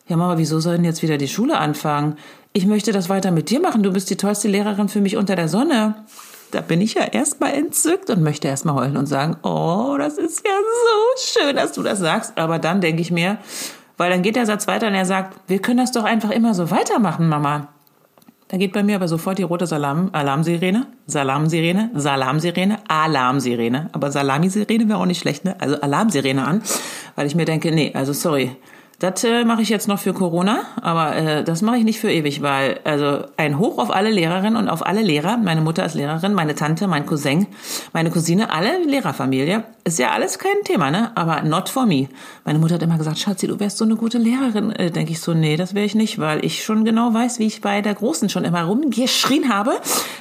ja 0.07 0.17
Mama, 0.17 0.37
wieso 0.37 0.59
soll 0.59 0.75
denn 0.75 0.85
jetzt 0.85 1.01
wieder 1.01 1.17
die 1.17 1.29
Schule 1.29 1.57
anfangen? 1.57 2.17
Ich 2.51 2.65
möchte 2.65 2.91
das 2.91 3.07
weiter 3.07 3.31
mit 3.31 3.49
dir 3.49 3.61
machen. 3.61 3.83
Du 3.83 3.93
bist 3.93 4.09
die 4.09 4.17
tollste 4.17 4.49
Lehrerin 4.49 4.89
für 4.89 4.99
mich 4.99 5.15
unter 5.15 5.37
der 5.37 5.47
Sonne 5.47 5.95
da 6.51 6.61
bin 6.61 6.81
ich 6.81 6.95
ja 6.95 7.03
erstmal 7.03 7.53
entzückt 7.53 8.09
und 8.09 8.21
möchte 8.21 8.47
erstmal 8.47 8.75
heulen 8.75 8.97
und 8.97 9.05
sagen, 9.05 9.37
oh, 9.43 9.95
das 9.97 10.17
ist 10.17 10.45
ja 10.45 10.53
so 10.53 11.39
schön, 11.41 11.55
dass 11.55 11.73
du 11.73 11.83
das 11.83 11.99
sagst. 11.99 12.37
Aber 12.37 12.59
dann 12.59 12.81
denke 12.81 13.01
ich 13.01 13.11
mir, 13.11 13.37
weil 13.97 14.09
dann 14.09 14.21
geht 14.21 14.35
der 14.35 14.45
Satz 14.45 14.67
weiter 14.67 14.87
und 14.87 14.95
er 14.95 15.05
sagt, 15.05 15.37
wir 15.47 15.59
können 15.59 15.77
das 15.77 15.91
doch 15.91 16.03
einfach 16.03 16.31
immer 16.31 16.53
so 16.53 16.71
weitermachen, 16.71 17.27
Mama. 17.27 17.67
Da 18.47 18.57
geht 18.57 18.73
bei 18.73 18.81
mir 18.81 18.95
aber 18.95 19.07
sofort 19.07 19.37
die 19.37 19.43
rote 19.43 19.67
Salam 19.67 20.09
Alarmsirene, 20.11 20.87
Salamsirene, 21.05 21.91
Salamsirene, 21.93 22.79
Alarmsirene. 22.87 23.89
Aber 23.91 24.11
Salamisirene 24.11 24.89
wäre 24.89 24.97
auch 24.97 25.05
nicht 25.05 25.19
schlecht, 25.19 25.45
ne? 25.45 25.55
Also 25.59 25.79
Alarmsirene 25.79 26.47
an, 26.47 26.63
weil 27.15 27.27
ich 27.27 27.35
mir 27.35 27.45
denke, 27.45 27.71
nee, 27.71 27.91
also 27.93 28.11
sorry, 28.11 28.55
das 28.99 29.23
äh, 29.23 29.45
mache 29.45 29.61
ich 29.61 29.69
jetzt 29.69 29.87
noch 29.87 29.97
für 29.99 30.13
Corona, 30.13 30.59
aber 30.81 31.15
äh, 31.15 31.43
das 31.43 31.61
mache 31.61 31.77
ich 31.77 31.85
nicht 31.85 31.99
für 31.99 32.11
ewig, 32.11 32.41
weil 32.41 32.81
also 32.83 33.23
ein 33.37 33.57
Hoch 33.57 33.77
auf 33.77 33.95
alle 33.95 34.11
Lehrerinnen 34.11 34.57
und 34.57 34.67
auf 34.67 34.85
alle 34.85 35.01
Lehrer. 35.01 35.37
Meine 35.37 35.61
Mutter 35.61 35.85
ist 35.85 35.95
Lehrerin, 35.95 36.33
meine 36.33 36.53
Tante, 36.53 36.85
mein 36.87 37.05
Cousin, 37.05 37.47
meine 37.93 38.11
Cousine, 38.11 38.51
alle 38.51 38.83
Lehrerfamilie. 38.85 39.63
Ist 39.89 39.97
ja 39.97 40.11
alles 40.11 40.37
kein 40.37 40.61
Thema, 40.65 40.91
ne? 40.91 41.11
Aber 41.15 41.41
not 41.41 41.67
for 41.67 41.87
me. 41.87 42.09
Meine 42.45 42.59
Mutter 42.59 42.75
hat 42.75 42.83
immer 42.83 42.99
gesagt, 42.99 43.17
Schatzi, 43.17 43.47
du 43.47 43.59
wärst 43.59 43.79
so 43.79 43.85
eine 43.85 43.95
gute 43.95 44.19
Lehrerin. 44.19 44.71
Äh, 44.71 44.91
Denke 44.91 45.13
ich 45.13 45.19
so, 45.19 45.33
nee, 45.33 45.57
das 45.57 45.73
wäre 45.73 45.83
ich 45.83 45.95
nicht, 45.95 46.19
weil 46.19 46.45
ich 46.45 46.63
schon 46.63 46.85
genau 46.85 47.11
weiß, 47.11 47.39
wie 47.39 47.47
ich 47.47 47.61
bei 47.61 47.81
der 47.81 47.95
Großen 47.95 48.29
schon 48.29 48.43
immer 48.43 48.65
rumgeschrien 48.65 49.51
habe, 49.51 49.71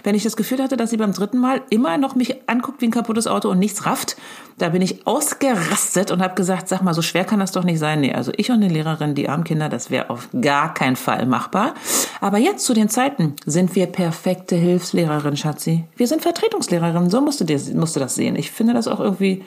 wenn 0.05 0.15
ich 0.15 0.23
das 0.23 0.39
Gefühl 0.39 0.63
hatte, 0.63 0.79
dass 0.79 0.89
sie 0.89 0.97
beim 0.97 1.13
dritten 1.13 1.37
Mal 1.37 1.61
immer 1.69 1.99
noch 1.99 2.15
mich 2.15 2.49
anguckt 2.49 2.81
wie 2.81 2.87
ein 2.87 2.91
kaputtes 2.91 3.27
Auto 3.27 3.51
und 3.51 3.59
nichts 3.59 3.85
rafft. 3.85 4.17
Da 4.57 4.71
bin 4.71 4.81
ich 4.81 5.07
ausgerastet 5.07 6.11
und 6.13 6.23
habe 6.23 6.35
gesagt, 6.35 6.67
sag 6.69 6.81
mal, 6.81 6.95
so 6.95 7.03
schwer 7.03 7.25
kann 7.25 7.39
das 7.39 7.53
doch 7.53 7.63
nicht 7.63 7.79
sein. 7.79 8.01
Nee, 8.01 8.15
also 8.15 8.33
ich 8.39 8.51
und 8.51 8.63
eine 8.63 8.73
Lehrerin, 8.73 9.15
die 9.15 9.29
armen 9.29 9.45
Kinder, 9.45 9.69
das 9.69 9.91
wäre 9.91 10.09
auf 10.09 10.31
gar 10.41 10.73
keinen 10.73 10.97
Fall 10.97 11.27
machbar. 11.27 11.75
Aber 12.23 12.39
jetzt 12.39 12.65
zu 12.65 12.73
den 12.73 12.89
Zeiten 12.89 13.35
sind 13.45 13.77
wir 13.77 13.87
perfekte 13.87 14.57
Hilfslehrerin, 14.57 15.37
Schatzi. 15.37 15.85
Wir 15.97 16.07
sind 16.07 16.23
Vertretungslehrerin, 16.23 17.11
so 17.11 17.21
musst 17.21 17.43
du, 17.43 17.45
dir, 17.45 17.61
musst 17.75 17.97
du 17.97 18.01
das 18.01 18.15
sehen. 18.15 18.35
Ich 18.35 18.51
finde 18.51 18.73
das 18.73 18.89
auch 18.89 19.01
irgendwie 19.01 19.45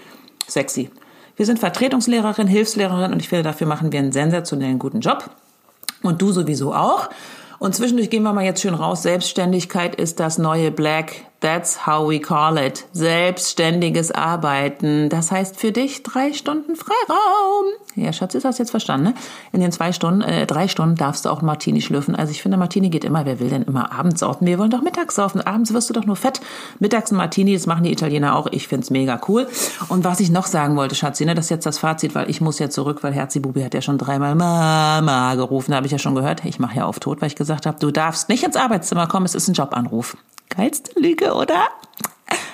sexy. 0.48 0.90
Wir 1.36 1.46
sind 1.46 1.60
Vertretungslehrerin, 1.60 2.48
Hilfslehrerin 2.48 3.14
und 3.14 3.20
ich 3.20 3.30
finde, 3.30 3.44
dafür 3.44 3.68
machen 3.68 3.92
wir 3.92 4.00
einen 4.00 4.12
sensationellen 4.12 4.80
guten 4.80 5.00
Job. 5.00 5.30
Und 6.04 6.22
du 6.22 6.32
sowieso 6.32 6.74
auch. 6.74 7.10
Und 7.60 7.76
zwischendurch 7.76 8.10
gehen 8.10 8.24
wir 8.24 8.34
mal 8.34 8.44
jetzt 8.44 8.62
schön 8.62 8.74
raus. 8.74 9.04
Selbstständigkeit 9.04 9.96
ist 9.96 10.20
das 10.20 10.38
neue 10.38 10.72
Black. 10.72 11.26
That's 11.42 11.88
how 11.88 12.08
we 12.08 12.20
call 12.20 12.56
it. 12.58 12.86
Selbstständiges 12.94 14.12
Arbeiten. 14.12 15.10
Das 15.10 15.32
heißt 15.32 15.60
für 15.60 15.72
dich 15.72 16.04
drei 16.04 16.34
Stunden 16.34 16.76
Freiraum. 16.76 17.66
Ja, 17.96 18.14
Schatz, 18.14 18.36
ist 18.36 18.44
das 18.44 18.60
jetzt 18.60 18.70
verstanden, 18.70 19.08
ne? 19.08 19.14
In 19.52 19.60
den 19.60 19.72
zwei 19.72 19.92
Stunden, 19.92 20.22
äh, 20.22 20.46
drei 20.46 20.68
Stunden 20.68 20.96
darfst 20.96 21.26
du 21.26 21.30
auch 21.30 21.42
Martini 21.42 21.82
schlürfen. 21.82 22.16
Also 22.16 22.30
ich 22.30 22.44
finde, 22.44 22.58
Martini 22.58 22.90
geht 22.90 23.04
immer. 23.04 23.26
Wer 23.26 23.40
will 23.40 23.50
denn 23.50 23.64
immer 23.64 23.92
abends 23.92 24.20
saufen? 24.20 24.46
Wir 24.46 24.60
wollen 24.60 24.70
doch 24.70 24.84
mittags 24.84 25.16
saufen. 25.16 25.42
Abends 25.42 25.74
wirst 25.74 25.90
du 25.90 25.94
doch 25.94 26.06
nur 26.06 26.16
fett. 26.16 26.42
Mittags 26.78 27.12
ein 27.12 27.18
Martini, 27.18 27.56
das 27.56 27.66
machen 27.66 27.86
die 27.86 27.92
Italiener 27.92 28.36
auch. 28.36 28.46
Ich 28.52 28.68
find's 28.68 28.92
mega 28.92 29.20
cool. 29.28 29.48
Und 29.90 30.04
was 30.04 30.20
ich 30.20 30.30
noch 30.30 30.46
sagen 30.46 30.76
wollte, 30.76 30.94
Schatzi, 30.94 31.26
ne, 31.26 31.34
das 31.34 31.46
ist 31.46 31.50
jetzt 31.50 31.66
das 31.66 31.80
Fazit, 31.80 32.14
weil 32.14 32.30
ich 32.30 32.40
muss 32.40 32.60
ja 32.60 32.70
zurück, 32.70 33.00
weil 33.02 33.14
Herzi-Bubi 33.14 33.64
hat 33.64 33.74
ja 33.74 33.82
schon 33.82 33.98
dreimal 33.98 34.36
Mama 34.36 35.34
gerufen. 35.34 35.74
habe 35.74 35.88
ich 35.88 35.92
ja 35.92 35.98
schon 35.98 36.14
gehört. 36.14 36.46
Ich 36.46 36.60
mache 36.60 36.78
ja 36.78 36.86
auf 36.86 37.00
tot, 37.00 37.20
weil 37.20 37.28
ich 37.28 37.36
gesagt 37.36 37.66
habe, 37.66 37.80
du 37.80 37.90
darfst 37.90 38.30
nicht 38.30 38.44
ins 38.44 38.56
Arbeitszimmer 38.56 39.08
kommen, 39.08 39.26
es 39.26 39.34
ist 39.34 39.48
ein 39.48 39.56
Jobanruf. 39.56 40.16
Geilste 40.56 41.00
Lüge, 41.00 41.34
oder? 41.34 41.68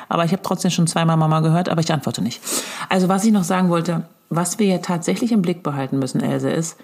Aber 0.10 0.24
ich 0.24 0.32
habe 0.32 0.42
trotzdem 0.42 0.72
schon 0.72 0.88
zweimal 0.88 1.18
Mama 1.18 1.42
gehört, 1.42 1.70
aber 1.70 1.82
ich 1.82 1.92
antworte 1.92 2.22
nicht. 2.22 2.42
Also 2.90 3.10
was 3.10 3.26
ich 3.26 3.32
noch 3.32 3.44
sagen 3.44 3.70
wollte, 3.70 4.06
was 4.30 4.60
wir 4.60 4.68
ja 4.68 4.78
tatsächlich 4.78 5.32
im 5.32 5.42
Blick 5.42 5.64
behalten 5.64 6.00
müssen, 6.00 6.22
Else, 6.22 6.50
ist, 6.50 6.78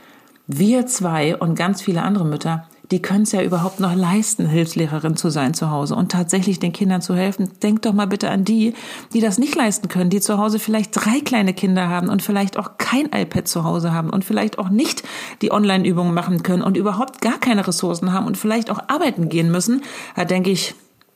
wir 0.47 0.85
zwei 0.87 1.37
und 1.37 1.55
ganz 1.55 1.81
viele 1.81 2.01
andere 2.01 2.25
Mütter, 2.25 2.67
die 2.91 3.01
können 3.01 3.23
es 3.23 3.31
ja 3.31 3.41
überhaupt 3.41 3.79
noch 3.79 3.95
leisten, 3.95 4.45
Hilfslehrerin 4.45 5.15
zu 5.15 5.29
sein 5.29 5.53
zu 5.53 5.71
Hause 5.71 5.95
und 5.95 6.11
tatsächlich 6.11 6.59
den 6.59 6.73
Kindern 6.73 7.01
zu 7.01 7.15
helfen. 7.15 7.49
Denk 7.63 7.81
doch 7.83 7.93
mal 7.93 8.07
bitte 8.07 8.29
an 8.29 8.43
die, 8.43 8.73
die 9.13 9.21
das 9.21 9.37
nicht 9.37 9.55
leisten 9.55 9.87
können, 9.87 10.09
die 10.09 10.19
zu 10.19 10.37
Hause 10.37 10.59
vielleicht 10.59 10.91
drei 10.93 11.21
kleine 11.21 11.53
Kinder 11.53 11.87
haben 11.87 12.09
und 12.09 12.21
vielleicht 12.21 12.57
auch 12.57 12.77
kein 12.77 13.05
iPad 13.05 13.47
zu 13.47 13.63
Hause 13.63 13.93
haben 13.93 14.09
und 14.09 14.25
vielleicht 14.25 14.59
auch 14.59 14.69
nicht 14.69 15.03
die 15.41 15.51
Online-Übungen 15.51 16.13
machen 16.13 16.43
können 16.43 16.61
und 16.61 16.75
überhaupt 16.75 17.21
gar 17.21 17.39
keine 17.39 17.65
Ressourcen 17.65 18.11
haben 18.11 18.27
und 18.27 18.37
vielleicht 18.37 18.69
auch 18.69 18.79
arbeiten 18.89 19.29
gehen 19.29 19.49
müssen. 19.49 19.81
Da 20.15 20.25
denke 20.25 20.51
ich, 20.51 20.75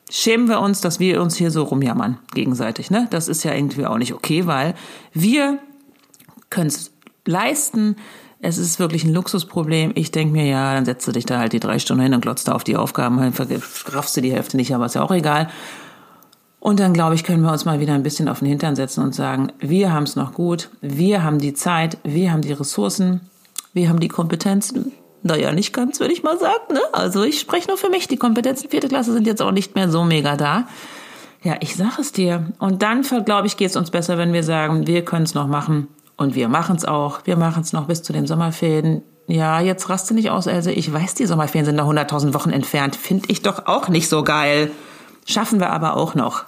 schämen 0.10 0.48
wir 0.48 0.62
uns, 0.62 0.82
dass 0.82 1.00
wir 1.00 1.22
uns 1.22 1.36
hier 1.36 1.52
so 1.52 1.64
rumjammern 1.64 2.18
gegenseitig. 2.34 2.92
Ne? 2.92 3.08
Das 3.10 3.28
ist 3.28 3.44
ja 3.44 3.54
irgendwie 3.54 3.86
auch 3.86 3.98
nicht 3.98 4.14
okay, 4.14 4.46
weil 4.48 4.74
wir 5.14 5.60
können 6.50 6.68
es 6.68 6.92
leisten. 7.26 7.96
Es 8.40 8.58
ist 8.58 8.80
wirklich 8.80 9.04
ein 9.04 9.14
Luxusproblem. 9.14 9.92
Ich 9.96 10.12
denke 10.12 10.32
mir, 10.32 10.46
ja, 10.46 10.74
dann 10.74 10.86
setzt 10.86 11.08
du 11.08 11.12
dich 11.12 11.26
da 11.26 11.40
halt 11.40 11.54
die 11.54 11.60
drei 11.60 11.80
Stunden 11.80 12.04
hin 12.04 12.14
und 12.14 12.22
glotzt 12.22 12.48
da 12.48 12.54
auf 12.54 12.64
die 12.64 12.78
Aufgaben, 12.78 13.18
dann 13.18 13.34
raffst 13.88 14.16
du 14.16 14.22
die 14.22 14.32
Hälfte 14.32 14.58
nicht, 14.58 14.74
aber 14.74 14.86
ist 14.86 14.96
ja 14.96 15.02
auch 15.02 15.12
egal. 15.12 15.50
Und 16.60 16.80
dann, 16.80 16.94
glaube 16.94 17.16
ich, 17.16 17.24
können 17.24 17.44
wir 17.44 17.52
uns 17.52 17.66
mal 17.66 17.80
wieder 17.80 17.94
ein 17.94 18.04
bisschen 18.04 18.28
auf 18.28 18.40
den 18.40 18.48
Hintern 18.48 18.76
setzen 18.76 19.04
und 19.04 19.14
sagen, 19.14 19.52
wir 19.60 19.94
haben 19.94 20.04
es 20.04 20.16
noch 20.16 20.34
gut, 20.34 20.70
wir 20.82 21.24
haben 21.24 21.40
die 21.40 21.54
Zeit, 21.54 21.98
wir 22.04 22.32
haben 22.32 22.42
die 22.42 22.52
Ressourcen, 22.52 23.22
wir 23.74 23.90
haben 23.90 24.00
die 24.00 24.08
Kompetenzen, 24.08 24.92
naja, 25.24 25.52
nicht 25.52 25.74
ganz, 25.74 26.00
würde 26.00 26.14
ich 26.14 26.24
mal 26.24 26.38
sagen. 26.40 26.74
Ne? 26.74 26.82
Also 26.94 27.24
ich 27.24 27.40
spreche 27.40 27.68
nur 27.68 27.78
für 27.78 27.90
mich. 27.90 28.08
Die 28.08 28.18
Kompetenzen 28.18 28.70
vierte 28.70 28.88
Klasse 28.88 29.14
sind 29.14 29.28
jetzt 29.28 29.42
auch 29.42 29.52
nicht 29.52 29.76
mehr 29.76 29.90
so 29.90 30.04
mega 30.04 30.36
da. 30.38 30.68
Ja, 31.44 31.56
ich 31.60 31.76
sage 31.76 32.02
es 32.02 32.12
dir. 32.12 32.52
Und 32.60 32.82
dann, 32.82 33.04
glaube 33.26 33.48
ich, 33.48 33.58
geht 33.58 33.70
es 33.70 33.76
uns 33.76 33.92
besser, 33.92 34.18
wenn 34.18 34.34
wir 34.34 34.44
sagen, 34.44 34.88
wir 34.88 35.04
können 35.06 35.24
es 35.24 35.34
noch 35.34 35.48
machen. 35.48 35.88
Und 36.18 36.36
wir 36.36 36.50
machen 36.50 36.76
es 36.76 36.86
auch. 36.86 37.20
Wir 37.26 37.38
machen 37.38 37.62
es 37.62 37.74
noch 37.74 37.86
bis 37.86 38.04
zu 38.04 38.12
den 38.12 38.26
Sommerferien. 38.28 39.04
Ja, 39.28 39.60
jetzt 39.60 39.90
raste 39.90 40.14
nicht 40.14 40.30
aus, 40.30 40.48
Else. 40.48 40.72
Ich 40.72 40.92
weiß, 40.92 41.14
die 41.14 41.26
Sommerferien 41.26 41.66
sind 41.66 41.76
noch 41.76 41.90
100.000 41.90 42.34
Wochen 42.34 42.50
entfernt. 42.50 42.96
Finde 42.96 43.26
ich 43.30 43.42
doch 43.42 43.68
auch 43.68 43.90
nicht 43.90 44.10
so 44.10 44.24
geil. 44.24 44.72
Schaffen 45.26 45.60
wir 45.60 45.70
aber 45.72 45.96
auch 45.96 46.16
noch. 46.16 46.46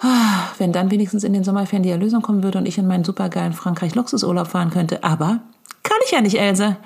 Ah, 0.00 0.48
wenn 0.58 0.72
dann 0.72 0.90
wenigstens 0.90 1.24
in 1.24 1.32
den 1.32 1.44
Sommerferien 1.44 1.82
die 1.82 1.90
Erlösung 1.90 2.22
kommen 2.22 2.42
würde 2.42 2.58
und 2.58 2.66
ich 2.66 2.78
in 2.78 2.86
meinen 2.86 3.04
supergeilen 3.04 3.52
Frankreich-Luxusurlaub 3.52 4.48
fahren 4.48 4.70
könnte. 4.70 5.04
Aber 5.04 5.40
kann 5.82 5.98
ich 6.04 6.10
ja 6.10 6.20
nicht, 6.20 6.38
Else. 6.38 6.76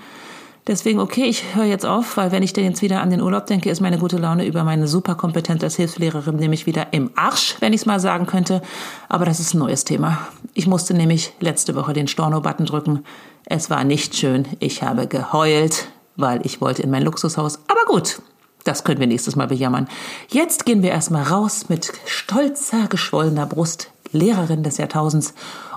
Deswegen, 0.68 1.00
okay, 1.00 1.24
ich 1.24 1.54
höre 1.54 1.64
jetzt 1.64 1.86
auf, 1.86 2.18
weil 2.18 2.30
wenn 2.30 2.42
ich 2.42 2.52
denn 2.52 2.64
jetzt 2.64 2.82
wieder 2.82 3.00
an 3.00 3.08
den 3.08 3.22
Urlaub 3.22 3.46
denke, 3.46 3.70
ist 3.70 3.80
meine 3.80 3.96
gute 3.96 4.18
Laune 4.18 4.44
über 4.46 4.64
meine 4.64 4.86
Superkompetenz 4.86 5.64
als 5.64 5.76
Hilfslehrerin 5.76 6.36
nämlich 6.36 6.66
wieder 6.66 6.92
im 6.92 7.10
Arsch, 7.16 7.56
wenn 7.60 7.72
ich 7.72 7.80
es 7.80 7.86
mal 7.86 7.98
sagen 7.98 8.26
könnte. 8.26 8.60
Aber 9.08 9.24
das 9.24 9.40
ist 9.40 9.54
ein 9.54 9.60
neues 9.60 9.84
Thema. 9.84 10.28
Ich 10.52 10.66
musste 10.66 10.92
nämlich 10.92 11.32
letzte 11.40 11.74
Woche 11.74 11.94
den 11.94 12.06
Storno-Button 12.06 12.66
drücken. 12.66 13.04
Es 13.46 13.70
war 13.70 13.82
nicht 13.82 14.14
schön. 14.14 14.46
Ich 14.58 14.82
habe 14.82 15.06
geheult, 15.06 15.88
weil 16.16 16.44
ich 16.44 16.60
wollte 16.60 16.82
in 16.82 16.90
mein 16.90 17.02
Luxushaus. 17.02 17.60
Aber 17.66 17.86
gut, 17.86 18.20
das 18.64 18.84
können 18.84 19.00
wir 19.00 19.06
nächstes 19.06 19.36
Mal 19.36 19.48
bejammern. 19.48 19.88
Jetzt 20.28 20.66
gehen 20.66 20.82
wir 20.82 20.90
erstmal 20.90 21.22
raus 21.22 21.70
mit 21.70 21.90
stolzer, 22.04 22.88
geschwollener 22.88 23.46
Brust. 23.46 23.90
Lehrerin 24.12 24.62
des 24.62 24.76
Jahrtausends. 24.76 25.32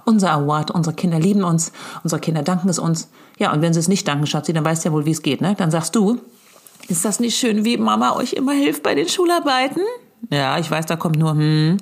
Unser 0.06 0.32
Award, 0.32 0.72
unsere 0.72 0.96
Kinder 0.96 1.20
lieben 1.20 1.44
uns, 1.44 1.72
unsere 2.04 2.20
Kinder 2.20 2.44
danken 2.44 2.70
es 2.70 2.80
uns. 2.80 3.10
Ja, 3.38 3.54
und 3.54 3.62
wenn 3.62 3.74
sie 3.74 3.80
es 3.80 3.88
nicht 3.88 4.08
danken, 4.08 4.28
Schatzi, 4.28 4.54
dann 4.54 4.66
weißt 4.66 4.84
du 4.84 4.90
ja 4.90 4.94
wohl, 4.94 5.06
wie 5.06 5.12
es 5.12 5.22
geht, 5.22 5.42
ne? 5.42 5.56
Dann 5.58 5.72
sagst 5.72 5.96
du, 5.96 6.20
ist 6.88 7.06
das 7.06 7.20
nicht 7.20 7.38
schön, 7.38 7.66
wie 7.66 7.78
Mama 7.78 8.16
euch 8.16 8.34
immer 8.34 8.54
hilft 8.54 8.84
bei 8.84 8.96
den 8.96 9.08
Schularbeiten? 9.08 9.84
Ja, 10.30 10.60
ich 10.60 10.70
weiß, 10.70 10.86
da 10.86 10.96
kommt 10.96 11.18
nur, 11.18 11.32
hm. 11.32 11.78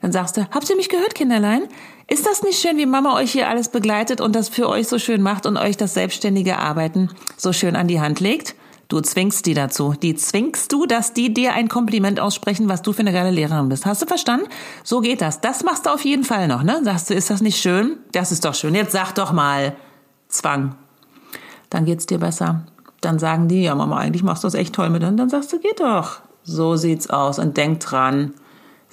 Dann 0.00 0.12
sagst 0.12 0.36
du, 0.36 0.46
habt 0.50 0.68
ihr 0.68 0.76
mich 0.76 0.88
gehört, 0.88 1.14
Kinderlein? 1.14 1.62
Ist 2.06 2.26
das 2.26 2.42
nicht 2.42 2.60
schön, 2.60 2.76
wie 2.76 2.86
Mama 2.86 3.14
euch 3.14 3.32
hier 3.32 3.48
alles 3.48 3.68
begleitet 3.68 4.20
und 4.20 4.36
das 4.36 4.48
für 4.48 4.68
euch 4.68 4.88
so 4.88 4.98
schön 4.98 5.22
macht 5.22 5.46
und 5.46 5.56
euch 5.56 5.76
das 5.76 5.94
selbstständige 5.94 6.58
Arbeiten 6.58 7.10
so 7.36 7.52
schön 7.52 7.76
an 7.76 7.88
die 7.88 8.00
Hand 8.00 8.20
legt? 8.20 8.54
Du 8.88 9.00
zwingst 9.00 9.46
die 9.46 9.54
dazu. 9.54 9.94
Die 10.00 10.14
zwingst 10.14 10.72
du, 10.72 10.86
dass 10.86 11.12
die 11.14 11.32
dir 11.32 11.54
ein 11.54 11.68
Kompliment 11.68 12.20
aussprechen, 12.20 12.68
was 12.68 12.82
du 12.82 12.92
für 12.92 13.00
eine 13.00 13.12
geile 13.12 13.30
Lehrerin 13.30 13.68
bist. 13.68 13.86
Hast 13.86 14.02
du 14.02 14.06
verstanden? 14.06 14.46
So 14.82 15.00
geht 15.00 15.20
das. 15.20 15.40
Das 15.40 15.64
machst 15.64 15.86
du 15.86 15.90
auf 15.90 16.04
jeden 16.04 16.24
Fall 16.24 16.48
noch, 16.48 16.62
ne? 16.62 16.80
Sagst 16.84 17.10
du, 17.10 17.14
ist 17.14 17.30
das 17.30 17.40
nicht 17.40 17.58
schön? 17.58 17.98
Das 18.12 18.32
ist 18.32 18.44
doch 18.44 18.54
schön. 18.54 18.74
Jetzt 18.74 18.92
sag 18.92 19.12
doch 19.14 19.32
mal. 19.32 19.74
Zwang 20.28 20.76
dann 21.74 21.84
geht's 21.84 22.06
dir 22.06 22.18
besser. 22.18 22.62
Dann 23.00 23.18
sagen 23.18 23.48
die, 23.48 23.64
ja 23.64 23.74
Mama, 23.74 23.98
eigentlich 23.98 24.22
machst 24.22 24.44
du 24.44 24.46
das 24.46 24.54
echt 24.54 24.74
toll 24.74 24.90
mit. 24.90 25.02
Und 25.02 25.16
dann 25.16 25.28
sagst 25.28 25.52
du, 25.52 25.58
geht 25.58 25.80
doch. 25.80 26.20
So 26.44 26.76
sieht's 26.76 27.10
aus. 27.10 27.40
Und 27.40 27.56
denk 27.56 27.80
dran, 27.80 28.32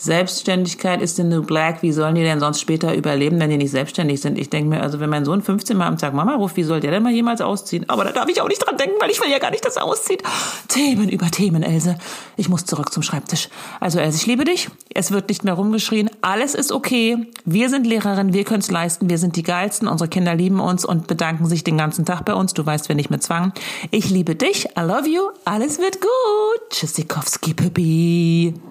Selbstständigkeit 0.02 1.00
ist 1.00 1.20
in 1.20 1.30
New 1.30 1.44
Black. 1.44 1.84
Wie 1.84 1.92
sollen 1.92 2.16
die 2.16 2.24
denn 2.24 2.40
sonst 2.40 2.60
später 2.60 2.96
überleben, 2.96 3.40
wenn 3.40 3.52
die 3.52 3.58
nicht 3.58 3.70
selbstständig 3.70 4.20
sind? 4.20 4.36
Ich 4.40 4.50
denke 4.50 4.68
mir, 4.68 4.82
also 4.82 5.00
wenn 5.00 5.12
mein 5.12 5.26
Sohn 5.26 5.44
15 5.44 5.78
Mal 5.78 5.86
am 5.86 6.00
Tag 6.00 6.16
Mama 6.16 6.34
ruft, 6.38 6.58
wie 6.58 6.64
soll 6.64 6.80
der 6.80 6.90
denn 6.90 7.04
mal 7.04 7.12
jemals 7.12 7.40
ausziehen? 7.40 7.86
Aber 7.88 8.04
da 8.04 8.12
darf 8.12 8.28
ich 8.28 8.42
auch 8.42 8.48
nicht 8.48 8.66
dran 8.66 8.78
denken, 8.78 8.96
weil 9.00 9.12
ich 9.12 9.22
will 9.22 9.30
ja 9.30 9.38
gar 9.38 9.52
nicht, 9.52 9.64
dass 9.64 9.76
er 9.76 9.84
auszieht. 9.84 10.24
Themen 10.70 11.08
über 11.08 11.30
Themen, 11.30 11.62
Else. 11.62 12.00
Ich 12.36 12.50
muss 12.50 12.66
zurück 12.66 12.92
zum 12.92 13.04
Schreibtisch. 13.04 13.50
Also 13.80 14.00
Else, 14.00 14.18
ich 14.18 14.26
liebe 14.26 14.44
dich. 14.44 14.70
Es 14.92 15.12
wird 15.12 15.30
nicht 15.30 15.44
mehr 15.44 15.54
rumgeschrien. 15.54 16.10
Alles 16.22 16.56
ist 16.56 16.72
okay. 16.72 17.28
Wir 17.46 17.70
sind 17.70 17.86
Lehrerin, 17.86 18.34
wir 18.34 18.44
können 18.44 18.62
es 18.62 18.72
leisten. 18.72 19.08
Wir 19.08 19.20
sind 19.20 19.36
die 19.36 19.44
Geilsten. 19.44 19.88
Unsere 19.88 20.10
Kinder 20.10 20.34
lieben 20.34 20.60
uns 20.60 20.84
und 20.84 21.06
bedanken 21.06 21.46
sich 21.46 21.64
den 21.64 21.78
ganzen 21.78 22.06
Tag 22.06 22.26
bei 22.26 22.34
uns. 22.34 22.56
Du 22.56 22.66
weißt, 22.66 22.90
wir 22.90 22.96
nicht 22.96 23.12
mit 23.12 23.22
Zwang. 23.22 23.54
Ich 23.92 24.10
liebe 24.10 24.36
dich. 24.36 24.66
I 24.76 24.82
love 24.82 25.08
you. 25.08 25.30
Alles 25.46 25.78
wird 25.78 26.02
gut. 26.02 26.70
Tschüssikowski, 26.72 27.54
Pippi. 27.54 28.71